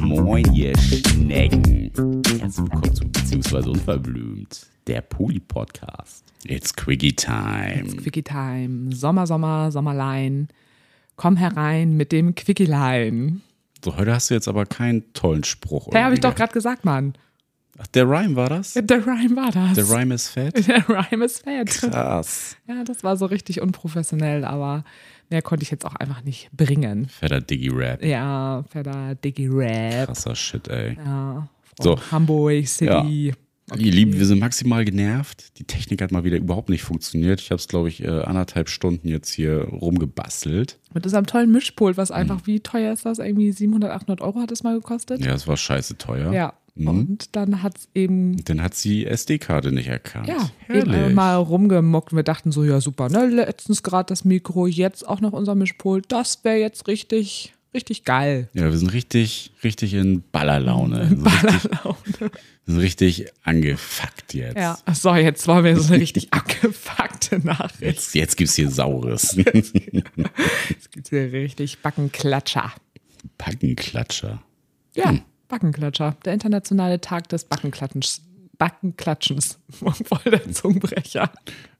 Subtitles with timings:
[0.00, 1.90] Moin, ihr Schnecken.
[2.38, 6.24] Herzlich willkommen zu Beziehungsweise Unverblümt, der Poli-Podcast.
[6.44, 7.82] It's Quickie Time.
[7.86, 8.94] It's Quickie Time.
[8.94, 10.46] Sommer, Sommer, Sommerlein.
[11.16, 13.42] Komm herein mit dem Quickielein.
[13.84, 15.88] So, heute hast du jetzt aber keinen tollen Spruch.
[15.90, 17.14] Hey, habe ich doch gerade gesagt, Mann.
[17.78, 18.74] Ach, der Rhyme war das?
[18.74, 19.74] Der Rhyme war das.
[19.74, 20.68] Der Rhyme ist fett?
[20.68, 21.68] Der Rhyme ist fett.
[21.68, 22.56] Krass.
[22.68, 24.84] Ja, das war so richtig unprofessionell, aber
[25.30, 27.08] mehr konnte ich jetzt auch einfach nicht bringen.
[27.08, 28.04] Fetter Diggy-Rap.
[28.04, 30.06] Ja, fetter Diggy Rap.
[30.06, 30.96] Krasser Shit, ey.
[30.96, 31.48] Ja,
[31.80, 31.98] So.
[32.10, 33.34] Hamburg City.
[33.76, 35.58] Ihr Lieben, wir sind maximal genervt.
[35.58, 37.38] Die Technik hat mal wieder überhaupt nicht funktioniert.
[37.42, 40.78] Ich habe es, glaube ich, äh, anderthalb Stunden jetzt hier rumgebastelt.
[40.94, 42.16] Mit unserem tollen Mischpult, was Mhm.
[42.16, 43.18] einfach, wie teuer ist das?
[43.18, 45.20] Irgendwie 700, 800 Euro hat es mal gekostet.
[45.24, 46.32] Ja, es war scheiße teuer.
[46.32, 46.54] Ja.
[46.78, 46.88] Mhm.
[46.88, 50.28] Und dann hat es eben Dann hat sie SD-Karte nicht erkannt.
[50.28, 51.14] Ja, eben Herrlich.
[51.14, 52.14] mal rumgemuckt.
[52.14, 53.26] Wir dachten so, ja super, ne?
[53.26, 56.06] Letztens gerade das Mikro, jetzt auch noch unser Mischpult.
[56.08, 58.48] Das wäre jetzt richtig, richtig geil.
[58.54, 61.10] Ja, wir sind richtig, richtig in Ballerlaune.
[61.10, 62.30] Wir sind richtig, wir
[62.66, 64.56] sind richtig angefuckt jetzt.
[64.56, 64.78] Ja.
[64.94, 67.80] So, jetzt wollen wir so eine richtig abgefuckte Nachricht.
[67.82, 69.36] Jetzt, jetzt gibt's hier Saures.
[69.36, 72.72] Jetzt gibt's hier richtig Backenklatscher.
[73.36, 74.42] Packenklatscher.
[74.94, 75.14] Ja,
[75.48, 76.16] Backenklatscher.
[76.24, 78.22] Der internationale Tag des Backenklatschens.
[78.58, 79.58] Backenklatschens.
[79.70, 81.30] Voll der Zungenbrecher.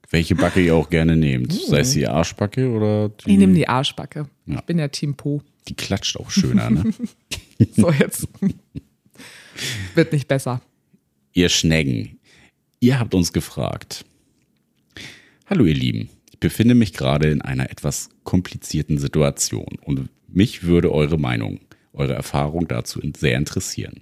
[0.09, 1.53] Welche Backe ihr auch gerne nehmt.
[1.53, 3.31] Sei es die Arschbacke oder die.
[3.31, 4.27] Ich nehme die Arschbacke.
[4.47, 4.55] Ja.
[4.55, 5.41] Ich bin ja Team Po.
[5.67, 6.83] Die klatscht auch schöner, ne?
[7.75, 8.27] So, jetzt
[9.93, 10.61] wird nicht besser.
[11.33, 12.17] ihr Schneggen,
[12.79, 14.05] ihr habt uns gefragt.
[15.45, 20.91] Hallo ihr Lieben, ich befinde mich gerade in einer etwas komplizierten Situation und mich würde
[20.91, 21.59] eure Meinung,
[21.93, 24.01] eure Erfahrung dazu sehr interessieren.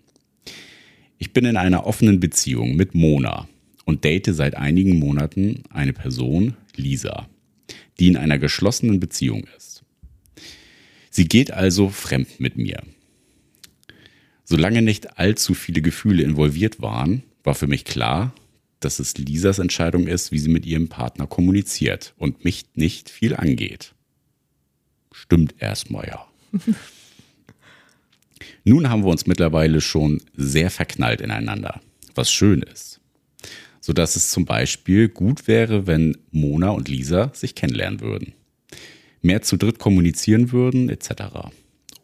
[1.17, 3.47] Ich bin in einer offenen Beziehung mit Mona
[3.85, 7.27] und date seit einigen Monaten eine Person, Lisa,
[7.99, 9.83] die in einer geschlossenen Beziehung ist.
[11.09, 12.83] Sie geht also fremd mit mir.
[14.43, 18.33] Solange nicht allzu viele Gefühle involviert waren, war für mich klar,
[18.79, 23.35] dass es Lisas Entscheidung ist, wie sie mit ihrem Partner kommuniziert und mich nicht viel
[23.35, 23.95] angeht.
[25.11, 26.27] Stimmt erstmal ja.
[28.67, 31.79] Nun haben wir uns mittlerweile schon sehr verknallt ineinander,
[32.15, 32.99] was schön ist.
[33.79, 38.33] Sodass es zum Beispiel gut wäre, wenn Mona und Lisa sich kennenlernen würden.
[39.21, 41.11] Mehr zu dritt kommunizieren würden, etc.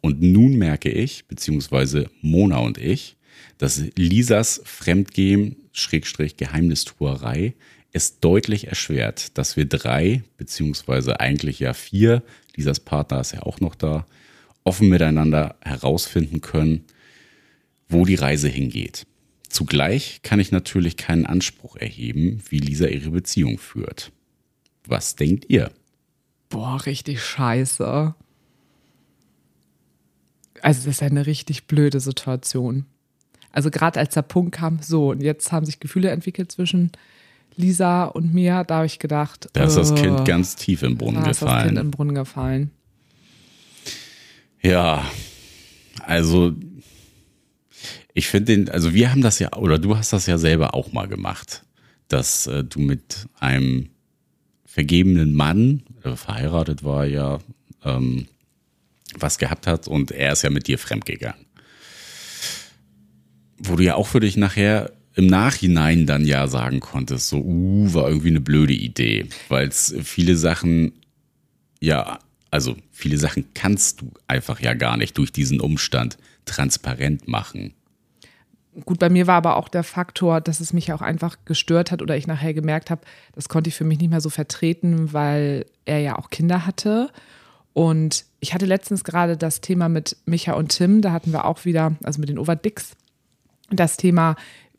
[0.00, 3.16] Und nun merke ich, beziehungsweise Mona und ich,
[3.58, 7.52] dass Lisas Fremdgehen, Schrägstrich Geheimnistuerei,
[7.92, 12.22] es deutlich erschwert, dass wir drei, beziehungsweise eigentlich ja vier,
[12.56, 14.06] Lisas Partner ist ja auch noch da,
[14.64, 16.84] offen miteinander herausfinden können,
[17.88, 19.06] wo die Reise hingeht.
[19.48, 24.10] Zugleich kann ich natürlich keinen Anspruch erheben, wie Lisa ihre Beziehung führt.
[24.86, 25.70] Was denkt ihr?
[26.48, 28.14] Boah, richtig scheiße.
[30.62, 32.86] Also, das ist ja eine richtig blöde Situation.
[33.52, 36.90] Also, gerade als der Punkt kam, so, und jetzt haben sich Gefühle entwickelt zwischen
[37.56, 40.96] Lisa und mir, da habe ich gedacht, Da ist das äh, Kind ganz tief im
[40.98, 41.76] Brunnen da ist das Kind gefallen.
[41.76, 42.70] im Brunnen gefallen.
[44.64, 45.04] Ja,
[46.00, 46.54] also
[48.14, 50.90] ich finde den, also wir haben das ja, oder du hast das ja selber auch
[50.90, 51.64] mal gemacht,
[52.08, 53.90] dass äh, du mit einem
[54.64, 57.40] vergebenen Mann, äh, verheiratet war ja,
[57.84, 58.26] ähm,
[59.18, 61.44] was gehabt hat und er ist ja mit dir fremdgegangen.
[63.58, 67.92] Wo du ja auch für dich nachher im Nachhinein dann ja sagen konntest, so, uh,
[67.92, 70.92] war irgendwie eine blöde Idee, weil es viele Sachen
[71.80, 72.18] ja,
[72.54, 77.74] also viele Sachen kannst du einfach ja gar nicht durch diesen Umstand transparent machen.
[78.84, 82.00] Gut, bei mir war aber auch der Faktor, dass es mich auch einfach gestört hat
[82.00, 83.00] oder ich nachher gemerkt habe,
[83.34, 87.10] das konnte ich für mich nicht mehr so vertreten, weil er ja auch Kinder hatte.
[87.72, 91.64] Und ich hatte letztens gerade das Thema mit Micha und Tim, da hatten wir auch
[91.64, 92.92] wieder, also mit den Overdicks,
[93.72, 94.36] das Thema,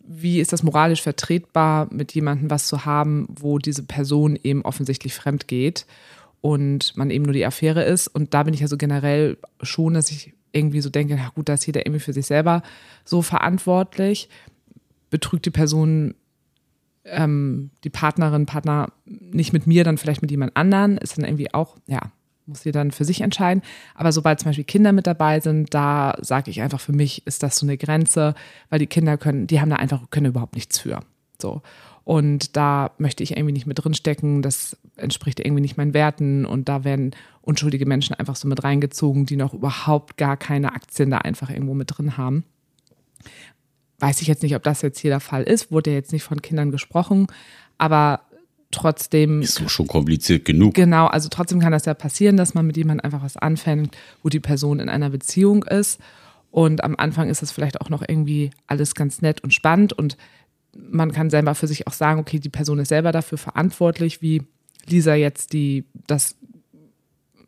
[0.08, 5.14] wie ist das moralisch vertretbar, mit jemandem was zu haben, wo diese Person eben offensichtlich
[5.14, 5.86] fremd geht
[6.42, 8.08] und man eben nur die Affäre ist.
[8.08, 11.50] Und da bin ich ja so generell schon, dass ich irgendwie so denke, na gut,
[11.50, 12.64] da ist jeder irgendwie für sich selber
[13.04, 14.30] so verantwortlich.
[15.10, 16.16] Betrügt die Person
[17.06, 21.54] ähm, die Partnerin, Partner nicht mit mir, dann vielleicht mit jemand anderen, ist dann irgendwie
[21.54, 22.12] auch, ja,
[22.46, 23.64] muss sie dann für sich entscheiden.
[23.94, 27.44] Aber sobald zum Beispiel Kinder mit dabei sind, da sage ich einfach, für mich ist
[27.44, 28.34] das so eine Grenze,
[28.70, 31.00] weil die Kinder können, die haben da einfach, können überhaupt nichts für.
[31.42, 31.62] So.
[32.04, 34.42] Und da möchte ich irgendwie nicht mit drinstecken.
[34.42, 36.46] Das entspricht irgendwie nicht meinen Werten.
[36.46, 37.12] Und da werden
[37.42, 41.74] unschuldige Menschen einfach so mit reingezogen, die noch überhaupt gar keine Aktien da einfach irgendwo
[41.74, 42.44] mit drin haben.
[44.00, 45.72] Weiß ich jetzt nicht, ob das jetzt hier der Fall ist.
[45.72, 47.28] Wurde ja jetzt nicht von Kindern gesprochen.
[47.78, 48.22] Aber
[48.70, 49.42] trotzdem.
[49.42, 50.76] Ist so schon kompliziert genug.
[50.76, 54.30] Genau, also trotzdem kann das ja passieren, dass man mit jemandem einfach was anfängt, wo
[54.30, 56.00] die Person in einer Beziehung ist.
[56.52, 59.92] Und am Anfang ist das vielleicht auch noch irgendwie alles ganz nett und spannend.
[59.92, 60.18] Und
[60.76, 64.44] man kann selber für sich auch sagen, okay, die Person ist selber dafür verantwortlich, wie
[64.88, 66.36] Lisa jetzt die, das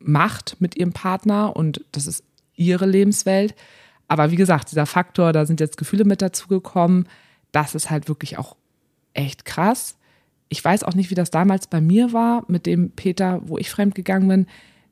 [0.00, 3.54] macht mit ihrem Partner und das ist ihre Lebenswelt.
[4.08, 7.08] Aber wie gesagt, dieser Faktor, da sind jetzt Gefühle mit dazugekommen,
[7.52, 8.56] das ist halt wirklich auch
[9.14, 9.96] echt krass.
[10.48, 13.70] Ich weiß auch nicht, wie das damals bei mir war mit dem Peter, wo ich
[13.70, 14.46] fremdgegangen bin.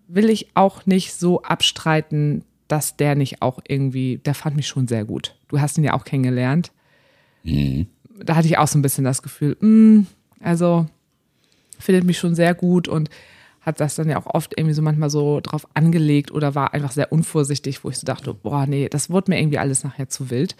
[0.08, 4.86] Will ich auch nicht so abstreiten, dass der nicht auch irgendwie, der fand mich schon
[4.86, 5.36] sehr gut.
[5.48, 6.72] Du hast ihn ja auch kennengelernt.
[7.42, 7.86] Mhm.
[8.24, 10.06] Da hatte ich auch so ein bisschen das Gefühl, mh, hm,
[10.40, 10.86] also
[11.78, 13.10] findet mich schon sehr gut und
[13.60, 16.92] hat das dann ja auch oft irgendwie so manchmal so drauf angelegt oder war einfach
[16.92, 20.30] sehr unvorsichtig, wo ich so dachte, boah, nee, das wurde mir irgendwie alles nachher zu
[20.30, 20.56] wild.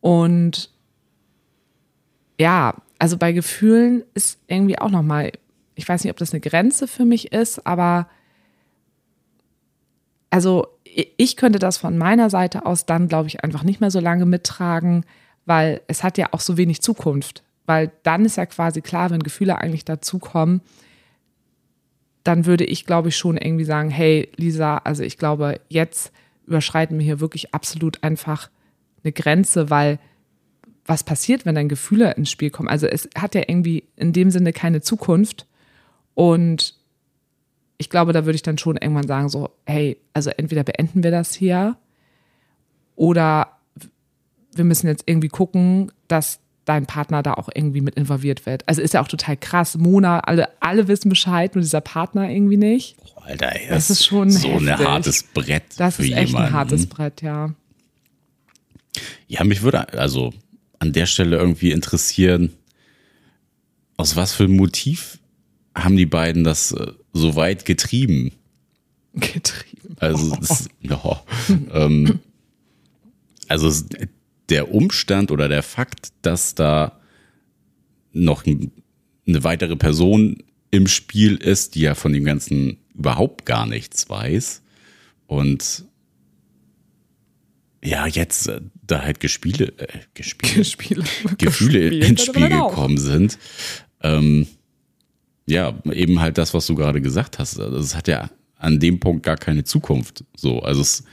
[0.00, 0.70] Und
[2.38, 5.32] ja, also bei Gefühlen ist irgendwie auch nochmal,
[5.74, 8.08] ich weiß nicht, ob das eine Grenze für mich ist, aber
[10.30, 10.68] also
[11.16, 14.26] ich könnte das von meiner Seite aus dann, glaube ich, einfach nicht mehr so lange
[14.26, 15.04] mittragen,
[15.46, 17.42] weil es hat ja auch so wenig Zukunft.
[17.66, 20.60] Weil dann ist ja quasi klar, wenn Gefühle eigentlich dazukommen,
[22.22, 26.12] dann würde ich, glaube ich, schon irgendwie sagen, hey, Lisa, also ich glaube, jetzt
[26.46, 28.50] überschreiten wir hier wirklich absolut einfach
[29.02, 29.98] eine Grenze, weil
[30.86, 32.68] was passiert, wenn dann Gefühle ins Spiel kommen?
[32.68, 35.46] Also es hat ja irgendwie in dem Sinne keine Zukunft.
[36.14, 36.74] Und
[37.78, 41.10] ich glaube, da würde ich dann schon irgendwann sagen, so, hey, also entweder beenden wir
[41.10, 41.76] das hier
[42.96, 43.53] oder
[44.56, 48.66] wir müssen jetzt irgendwie gucken, dass dein Partner da auch irgendwie mit involviert wird.
[48.68, 49.76] Also ist ja auch total krass.
[49.76, 52.96] Mona, alle, alle wissen Bescheid, nur dieser Partner irgendwie nicht.
[53.16, 55.64] Oh, Alter, ey, das, das, ist schon so ein hartes Brett.
[55.76, 56.48] Das ist echt jemanden.
[56.48, 57.54] ein hartes Brett, ja.
[59.28, 60.32] Ja, mich würde also
[60.78, 62.52] an der Stelle irgendwie interessieren,
[63.96, 65.18] aus was für einem Motiv
[65.74, 68.32] haben die beiden das äh, so weit getrieben?
[69.14, 69.96] Getrieben.
[69.98, 71.22] Also, das, ja,
[71.72, 72.20] ähm,
[73.48, 73.70] also
[74.48, 77.00] der Umstand oder der Fakt, dass da
[78.12, 78.70] noch eine
[79.26, 84.62] weitere Person im Spiel ist, die ja von dem Ganzen überhaupt gar nichts weiß
[85.26, 85.84] und
[87.84, 91.04] ja, jetzt äh, da halt Gespiele, äh, Gespiele, Gespiele.
[91.36, 93.38] Gefühle ins Spiel gekommen sind.
[94.00, 94.46] Ähm,
[95.46, 97.60] ja, eben halt das, was du gerade gesagt hast.
[97.60, 100.24] Also es hat ja an dem Punkt gar keine Zukunft.
[100.34, 101.04] So, also es,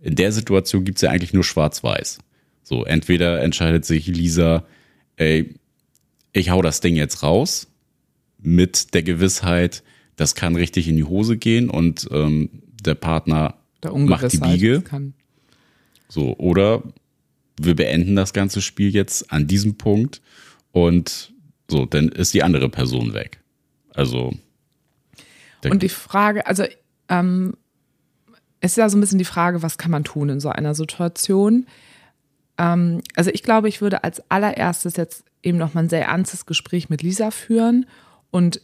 [0.00, 2.18] in der Situation gibt's ja eigentlich nur Schwarz-Weiß.
[2.62, 4.64] So, entweder entscheidet sich Lisa,
[5.16, 5.54] ey,
[6.32, 7.68] ich hau das Ding jetzt raus,
[8.38, 9.82] mit der Gewissheit,
[10.16, 12.50] das kann richtig in die Hose gehen und ähm,
[12.84, 14.82] der Partner der macht die Biege.
[16.08, 16.82] So, oder
[17.60, 20.20] wir beenden das ganze Spiel jetzt an diesem Punkt
[20.72, 21.32] und
[21.70, 23.40] so, dann ist die andere Person weg.
[23.94, 24.32] Also.
[25.64, 26.64] Und die Frage, also
[27.08, 27.54] ähm,
[28.60, 30.74] es ist ja so ein bisschen die Frage, was kann man tun in so einer
[30.74, 31.66] Situation?
[32.62, 36.46] Ähm, also ich glaube, ich würde als allererstes jetzt eben noch mal ein sehr ernstes
[36.46, 37.86] Gespräch mit Lisa führen
[38.30, 38.60] und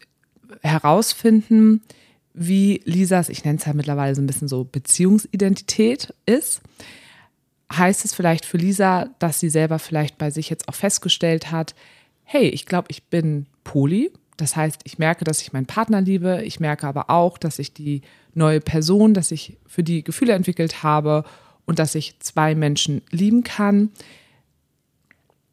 [0.63, 1.83] herausfinden,
[2.33, 6.63] wie Lisas, ich nenne es ja mittlerweile so ein bisschen so Beziehungsidentität ist
[7.73, 11.75] heißt es vielleicht für Lisa, dass sie selber vielleicht bei sich jetzt auch festgestellt hat,
[12.25, 14.11] hey, ich glaube, ich bin Poli.
[14.37, 16.43] Das heißt, ich merke, dass ich meinen Partner liebe.
[16.45, 18.03] Ich merke aber auch, dass ich die
[18.35, 21.25] neue Person, dass ich für die Gefühle entwickelt habe
[21.69, 23.91] und dass ich zwei Menschen lieben kann.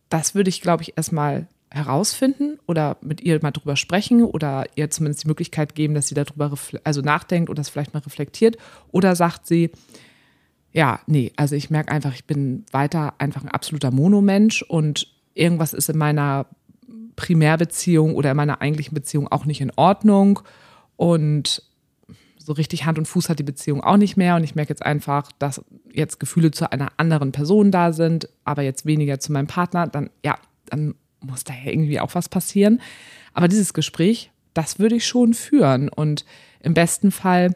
[0.07, 4.89] Das würde ich, glaube ich, erstmal herausfinden oder mit ihr mal drüber sprechen oder ihr
[4.89, 6.53] zumindest die Möglichkeit geben, dass sie darüber
[6.85, 8.55] also nachdenkt und das vielleicht mal reflektiert.
[8.93, 9.71] Oder sagt sie,
[10.71, 15.73] ja, nee, also ich merke einfach, ich bin weiter einfach ein absoluter Monomensch und irgendwas
[15.73, 16.45] ist in meiner
[17.17, 20.39] Primärbeziehung oder in meiner eigentlichen Beziehung auch nicht in Ordnung
[20.95, 21.61] und
[22.45, 24.35] so richtig Hand und Fuß hat die Beziehung auch nicht mehr.
[24.35, 28.61] Und ich merke jetzt einfach, dass jetzt Gefühle zu einer anderen Person da sind, aber
[28.61, 30.37] jetzt weniger zu meinem Partner, dann ja,
[30.67, 32.81] dann muss da ja irgendwie auch was passieren.
[33.33, 35.89] Aber dieses Gespräch, das würde ich schon führen.
[35.89, 36.23] Und
[36.61, 37.55] im besten Fall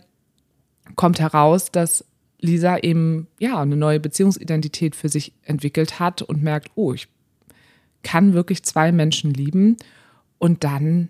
[0.96, 2.04] kommt heraus, dass
[2.40, 7.08] Lisa eben ja eine neue Beziehungsidentität für sich entwickelt hat und merkt, oh, ich
[8.02, 9.78] kann wirklich zwei Menschen lieben.
[10.40, 11.10] Und dann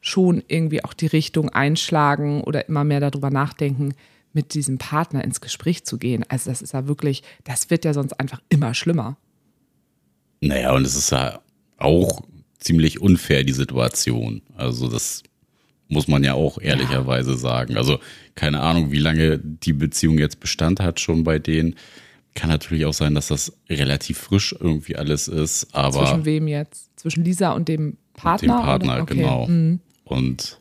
[0.00, 3.94] schon irgendwie auch die Richtung einschlagen oder immer mehr darüber nachdenken,
[4.32, 6.24] mit diesem Partner ins Gespräch zu gehen.
[6.28, 9.16] Also das ist ja wirklich, das wird ja sonst einfach immer schlimmer.
[10.40, 11.40] Naja, und es ist ja
[11.76, 12.22] auch
[12.58, 14.42] ziemlich unfair, die Situation.
[14.56, 15.22] Also das
[15.88, 17.36] muss man ja auch ehrlicherweise ja.
[17.36, 17.76] sagen.
[17.76, 17.98] Also
[18.34, 21.74] keine Ahnung, wie lange die Beziehung jetzt Bestand hat schon bei denen.
[22.34, 25.74] Kann natürlich auch sein, dass das relativ frisch irgendwie alles ist.
[25.74, 26.96] Aber Zwischen wem jetzt?
[26.96, 28.58] Zwischen Lisa und dem Partner?
[28.58, 29.02] Dem Partner?
[29.02, 29.14] Okay.
[29.16, 29.46] genau.
[29.48, 29.80] Mhm.
[30.10, 30.60] Und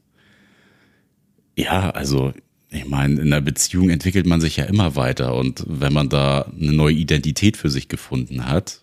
[1.55, 2.33] ja, also
[2.71, 6.41] ich meine, in einer Beziehung entwickelt man sich ja immer weiter und wenn man da
[6.41, 8.81] eine neue Identität für sich gefunden hat,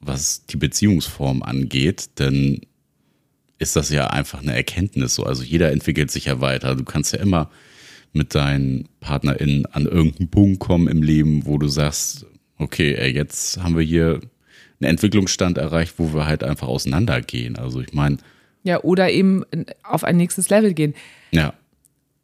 [0.00, 2.60] was die Beziehungsform angeht, dann
[3.58, 5.24] ist das ja einfach eine Erkenntnis so.
[5.24, 6.74] Also jeder entwickelt sich ja weiter.
[6.74, 7.50] Du kannst ja immer
[8.12, 12.26] mit deinen PartnerInnen an irgendeinen Punkt kommen im Leben, wo du sagst,
[12.58, 14.20] okay, jetzt haben wir hier
[14.80, 17.56] einen Entwicklungsstand erreicht, wo wir halt einfach auseinandergehen.
[17.56, 18.16] Also ich meine,
[18.62, 19.44] Ja, oder eben
[19.82, 20.94] auf ein nächstes Level gehen.
[21.30, 21.54] ja,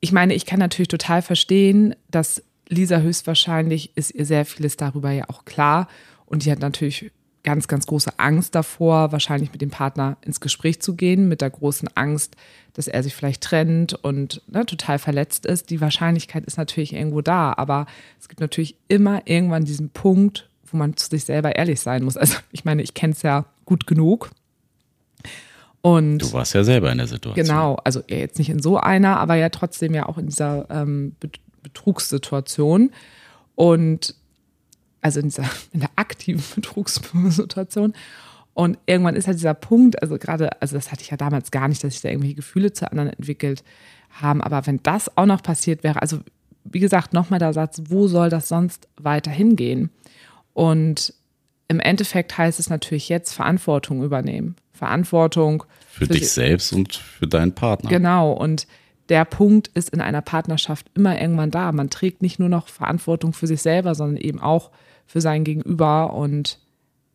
[0.01, 5.11] Ich meine, ich kann natürlich total verstehen, dass Lisa höchstwahrscheinlich ist ihr sehr vieles darüber
[5.11, 5.89] ja auch klar
[6.27, 7.11] und die hat natürlich
[7.47, 11.49] ganz, ganz große Angst davor, wahrscheinlich mit dem Partner ins Gespräch zu gehen, mit der
[11.49, 12.35] großen Angst,
[12.75, 15.71] dass er sich vielleicht trennt und ne, total verletzt ist.
[15.71, 17.87] Die Wahrscheinlichkeit ist natürlich irgendwo da, aber
[18.21, 22.17] es gibt natürlich immer irgendwann diesen Punkt, wo man zu sich selber ehrlich sein muss.
[22.17, 24.31] Also ich meine, ich kenne es ja gut genug.
[25.87, 27.47] Und du warst ja selber in der Situation.
[27.47, 31.15] Genau, also jetzt nicht in so einer, aber ja trotzdem ja auch in dieser ähm,
[31.21, 32.91] Bet- Betrugssituation.
[33.55, 34.17] Und
[35.01, 37.93] also in, dieser, in der aktiven Betrugssituation.
[38.53, 41.69] Und irgendwann ist halt dieser Punkt, also gerade, also das hatte ich ja damals gar
[41.69, 43.63] nicht, dass ich da irgendwelche Gefühle zu anderen entwickelt
[44.11, 44.41] haben.
[44.41, 46.19] Aber wenn das auch noch passiert wäre, also
[46.65, 49.91] wie gesagt, nochmal der Satz, wo soll das sonst weiter hingehen?
[50.53, 51.15] Und
[51.69, 54.57] im Endeffekt heißt es natürlich jetzt Verantwortung übernehmen.
[54.77, 57.91] Verantwortung Für dich sich- selbst und für deinen Partner.
[57.91, 58.67] Genau, und
[59.09, 61.73] der Punkt ist in einer Partnerschaft immer irgendwann da.
[61.73, 64.71] Man trägt nicht nur noch Verantwortung für sich selber, sondern eben auch
[65.07, 66.59] für sein Gegenüber und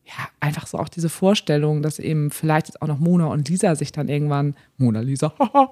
[0.05, 3.75] ja, einfach so auch diese Vorstellung, dass eben vielleicht jetzt auch noch Mona und Lisa
[3.75, 5.33] sich dann irgendwann, Mona Lisa,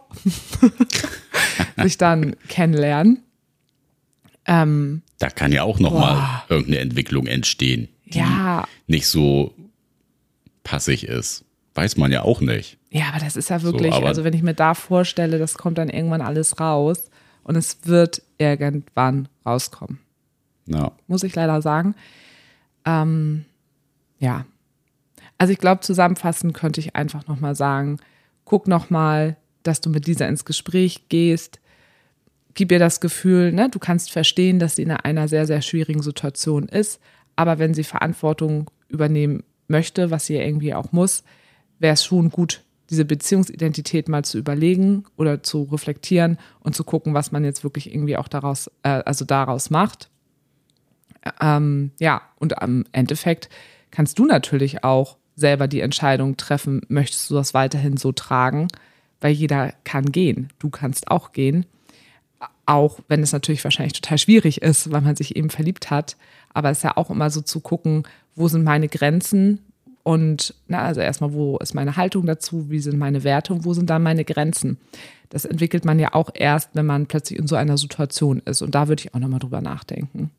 [1.82, 3.24] sich dann kennenlernen.
[4.46, 9.54] Ähm, Da kann ja auch nochmal irgendeine Entwicklung entstehen, die ja, nicht so
[10.64, 11.44] passig ist.
[11.76, 12.78] Weiß man ja auch nicht.
[12.90, 15.78] Ja, aber das ist ja wirklich, aber- also wenn ich mir da vorstelle, das kommt
[15.78, 17.10] dann irgendwann alles raus
[17.44, 20.00] und es wird irgendwann rauskommen,
[20.66, 20.92] Ja.
[21.08, 21.96] muss ich leider sagen.
[22.86, 23.46] Ähm,
[24.20, 24.46] ja,
[25.38, 27.98] also ich glaube, zusammenfassend könnte ich einfach nochmal sagen,
[28.46, 31.60] guck nochmal, dass du mit dieser ins Gespräch gehst,
[32.56, 36.02] gib ihr das Gefühl, ne, du kannst verstehen, dass sie in einer sehr, sehr schwierigen
[36.02, 37.00] Situation ist,
[37.36, 41.24] aber wenn sie Verantwortung übernehmen möchte, was sie irgendwie auch muss,
[41.80, 47.14] wäre es schon gut, diese Beziehungsidentität mal zu überlegen oder zu reflektieren und zu gucken,
[47.14, 50.10] was man jetzt wirklich irgendwie auch daraus, äh, also daraus macht.
[51.40, 53.50] Ähm, ja, und am Endeffekt
[53.92, 58.68] kannst du natürlich auch selber die Entscheidung treffen, möchtest du das weiterhin so tragen,
[59.22, 60.50] weil jeder kann gehen.
[60.60, 61.66] Du kannst auch gehen.
[62.66, 66.18] Auch wenn es natürlich wahrscheinlich total schwierig ist, weil man sich eben verliebt hat.
[66.54, 68.04] Aber es ist ja auch immer so zu gucken,
[68.36, 69.60] wo sind meine Grenzen
[70.10, 73.76] und na, also erstmal, wo ist meine Haltung dazu, wie sind meine Werte und wo
[73.76, 74.78] sind dann meine Grenzen.
[75.30, 78.64] Das entwickelt man ja auch erst, wenn man plötzlich in so einer Situation ist.
[78.64, 80.32] Und da würde ich auch nochmal drüber nachdenken.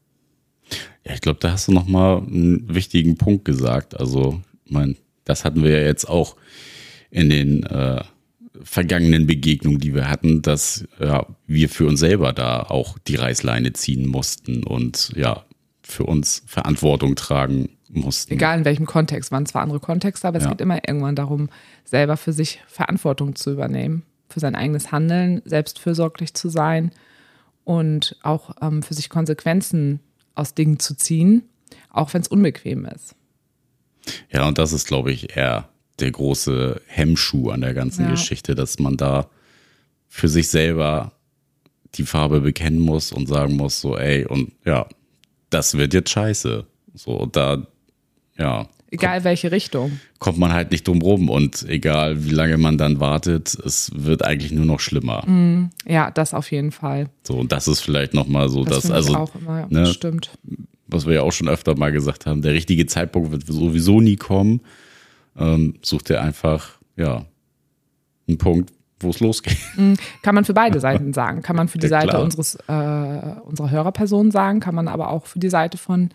[1.06, 4.00] Ja, ich glaube, da hast du nochmal einen wichtigen Punkt gesagt.
[4.00, 6.34] Also, ich mein, das hatten wir ja jetzt auch
[7.12, 8.02] in den äh,
[8.64, 13.72] vergangenen Begegnungen, die wir hatten, dass ja, wir für uns selber da auch die Reißleine
[13.74, 15.44] ziehen mussten und ja,
[15.80, 18.32] für uns Verantwortung tragen mussten.
[18.32, 20.50] Egal in welchem Kontext, waren zwar andere Kontexte, aber es Ja.
[20.50, 21.48] geht immer irgendwann darum,
[21.84, 26.92] selber für sich Verantwortung zu übernehmen, für sein eigenes Handeln, selbstfürsorglich zu sein
[27.64, 30.00] und auch ähm, für sich Konsequenzen
[30.34, 31.42] aus Dingen zu ziehen,
[31.90, 33.14] auch wenn es unbequem ist.
[34.30, 35.68] Ja, und das ist, glaube ich, eher
[35.98, 38.10] der große Hemmschuh an der ganzen Ja.
[38.12, 39.28] Geschichte, dass man da
[40.08, 41.12] für sich selber
[41.96, 44.86] die Farbe bekennen muss und sagen muss, so, ey, und ja,
[45.50, 46.64] das wird jetzt scheiße.
[46.94, 47.66] So, da,
[48.40, 50.00] ja, Egal welche Richtung.
[50.18, 54.24] kommt man halt nicht drum rum und egal wie lange man dann wartet, es wird
[54.24, 55.22] eigentlich nur noch schlimmer.
[55.86, 57.08] Ja, das auf jeden Fall.
[57.22, 60.30] So, und das ist vielleicht nochmal so, Das dass, also, auch immer, ne, stimmt.
[60.88, 64.16] was wir ja auch schon öfter mal gesagt haben, der richtige Zeitpunkt wird sowieso nie
[64.16, 64.60] kommen.
[65.38, 67.26] Ähm, such dir einfach, ja,
[68.26, 69.56] einen Punkt, wo es losgeht.
[70.22, 71.42] Kann man für beide Seiten sagen.
[71.42, 75.26] Kann man für die Ja, Seite unseres, äh, unserer Hörerperson sagen, kann man aber auch
[75.26, 76.10] für die Seite von,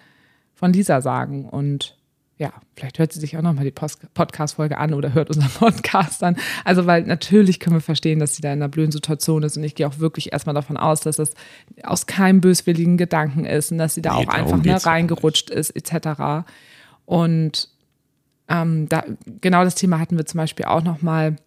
[0.54, 1.46] von Lisa sagen.
[1.48, 1.96] Und
[2.38, 6.36] ja, vielleicht hört sie sich auch nochmal die Podcast-Folge an oder hört unseren Podcast an.
[6.66, 9.56] Also, weil natürlich können wir verstehen, dass sie da in einer blöden Situation ist.
[9.56, 11.32] Und ich gehe auch wirklich erstmal davon aus, dass das
[11.84, 15.70] aus keinem böswilligen Gedanken ist und dass sie da Nee, auch einfach ne, reingerutscht ist,
[15.72, 16.46] etc.
[17.06, 17.70] Und
[18.50, 19.04] ähm, da,
[19.42, 21.38] genau das Thema hatten wir zum Beispiel auch nochmal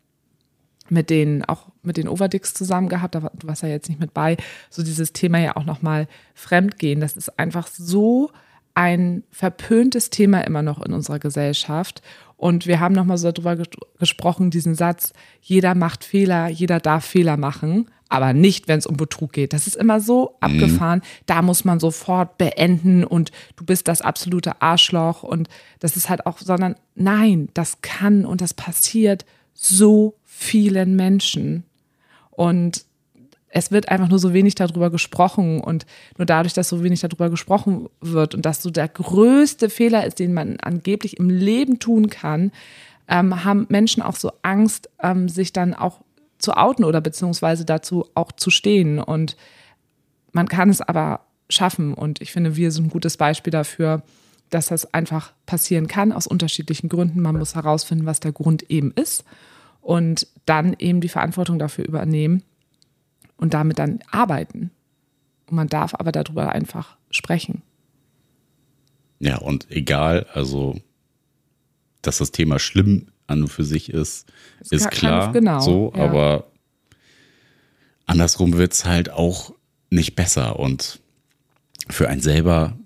[0.88, 4.00] mit den, auch mit den Overdicks zusammen gehabt, da war- du warst ja jetzt nicht
[4.00, 4.38] mit bei,
[4.70, 7.00] so dieses Thema ja auch nochmal Fremdgehen.
[7.00, 8.30] Das ist einfach so
[8.78, 12.00] ein verpöntes Thema immer noch in unserer Gesellschaft.
[12.36, 13.66] Und wir haben nochmal so darüber ges
[13.98, 18.96] gesprochen, diesen Satz, jeder macht Fehler, jeder darf Fehler machen, aber nicht, wenn es um
[18.96, 19.52] Betrug geht.
[19.52, 21.02] Das ist immer so abgefahren.
[21.26, 25.48] Da muss man sofort beenden und du bist das absolute Arschloch und
[25.80, 31.64] das ist halt auch, sondern nein, das kann und das passiert so vielen Menschen.
[32.30, 32.84] Und
[33.50, 35.86] es wird einfach nur so wenig darüber gesprochen und
[36.16, 40.18] nur dadurch, dass so wenig darüber gesprochen wird und dass so der größte Fehler ist,
[40.18, 42.52] den man angeblich im Leben tun kann,
[43.08, 46.00] ähm, haben Menschen auch so Angst, ähm, sich dann auch
[46.38, 48.98] zu outen oder beziehungsweise dazu auch zu stehen.
[48.98, 49.36] Und
[50.32, 51.94] man kann es aber schaffen.
[51.94, 54.02] Und ich finde, wir sind ein gutes Beispiel dafür,
[54.50, 57.20] dass das einfach passieren kann aus unterschiedlichen Gründen.
[57.20, 59.24] Man muss herausfinden, was der Grund eben ist
[59.80, 62.42] und dann eben die Verantwortung dafür übernehmen
[63.38, 64.70] und damit dann arbeiten.
[65.46, 67.62] Und man darf aber darüber einfach sprechen.
[69.20, 70.76] Ja, und egal, also,
[72.02, 74.30] dass das Thema schlimm an und für sich ist,
[74.60, 75.32] ist, ist klar.
[75.32, 76.04] Genau, so, ja.
[76.04, 76.50] aber
[78.06, 79.54] andersrum wird es halt auch
[79.90, 80.58] nicht besser.
[80.58, 81.00] Und
[81.88, 82.76] für einen selber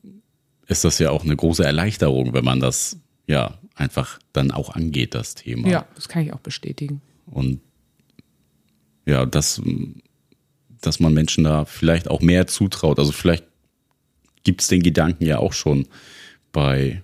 [0.67, 5.15] ist das ja auch eine große Erleichterung, wenn man das ja einfach dann auch angeht,
[5.15, 5.69] das Thema.
[5.69, 7.03] Ja, das kann ich auch bestätigen.
[7.27, 7.61] Und
[9.07, 9.61] ja, das
[10.83, 12.99] dass man Menschen da vielleicht auch mehr zutraut.
[12.99, 13.45] Also vielleicht
[14.45, 15.89] gibt es den Gedanken ja auch schon
[16.53, 17.03] bei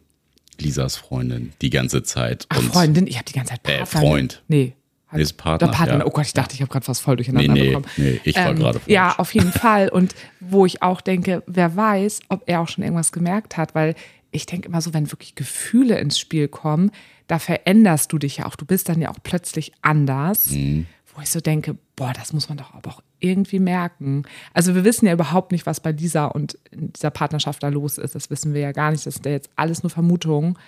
[0.60, 2.46] Lisas Freundin die ganze Zeit.
[2.48, 3.06] Ach, Und, Freundin?
[3.06, 3.82] Ich habe die ganze Zeit Partner.
[3.82, 4.42] Äh, Freund.
[4.48, 4.74] Nee.
[5.10, 5.68] Halt ist Partner.
[5.68, 5.98] Der Partner.
[6.00, 6.06] Ja.
[6.06, 7.86] Oh Gott, ich dachte, ich habe gerade was voll durcheinander nee, nee, bekommen.
[7.96, 8.80] Nee, ich war ähm, gerade.
[8.86, 9.88] Ja, auf jeden Fall.
[9.88, 13.94] Und wo ich auch denke, wer weiß, ob er auch schon irgendwas gemerkt hat, weil
[14.30, 16.90] ich denke immer so, wenn wirklich Gefühle ins Spiel kommen,
[17.26, 18.56] da veränderst du dich ja auch.
[18.56, 20.50] Du bist dann ja auch plötzlich anders.
[20.50, 20.86] Mhm.
[21.14, 24.24] Wo ich so denke, boah, das muss man doch aber auch irgendwie merken.
[24.54, 28.14] Also wir wissen ja überhaupt nicht, was bei dieser und dieser Partnerschaft da los ist.
[28.14, 29.06] Das wissen wir ja gar nicht.
[29.06, 30.58] Das ist ja jetzt alles nur Vermutungen.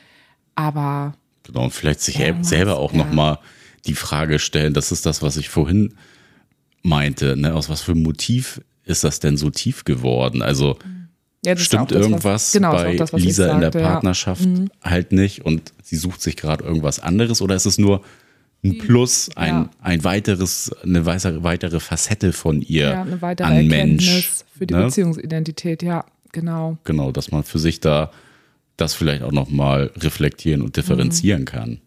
[0.54, 2.98] Aber genau und vielleicht sich selber auch ja.
[2.98, 3.38] noch mal
[3.86, 4.74] die Frage stellen.
[4.74, 5.94] Das ist das, was ich vorhin
[6.82, 7.36] meinte.
[7.36, 7.54] Ne?
[7.54, 10.42] Aus was für einem Motiv ist das denn so tief geworden?
[10.42, 10.78] Also
[11.44, 14.48] ja, stimmt das, irgendwas was, genau, bei das, Lisa sagte, in der Partnerschaft ja.
[14.48, 14.70] mhm.
[14.82, 18.02] halt nicht und sie sucht sich gerade irgendwas anderes oder ist es nur
[18.62, 19.70] ein Plus, ein, ja.
[19.80, 24.28] ein weiteres, eine weitere, weitere Facette von ihr ja, eine weitere an Mensch.
[24.56, 24.84] Für die ne?
[24.84, 26.76] Beziehungsidentität, ja, genau.
[26.84, 28.10] Genau, dass man für sich da
[28.76, 31.46] das vielleicht auch nochmal reflektieren und differenzieren mhm.
[31.46, 31.80] kann.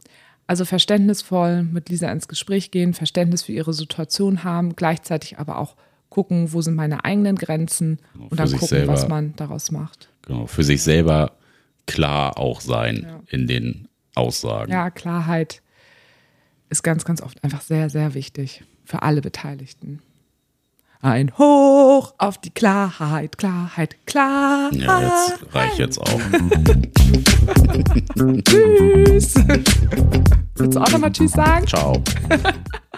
[0.46, 5.76] Also verständnisvoll mit Lisa ins Gespräch gehen, Verständnis für ihre Situation haben, gleichzeitig aber auch
[6.10, 10.10] gucken, wo sind meine eigenen Grenzen genau, und dann gucken, selber, was man daraus macht.
[10.24, 11.32] Genau, für sich selber
[11.88, 13.22] klar auch sein ja.
[13.30, 14.72] in den Aussagen.
[14.72, 15.63] Ja, Klarheit
[16.74, 20.02] ist ganz, ganz oft einfach sehr, sehr wichtig für alle Beteiligten.
[21.02, 24.74] Ein Hoch auf die Klarheit, Klarheit, Klarheit.
[24.74, 26.20] Ja, jetzt reicht jetzt auch.
[28.44, 29.36] tschüss.
[30.56, 31.68] Willst du auch nochmal Tschüss sagen?
[31.68, 32.02] Ciao.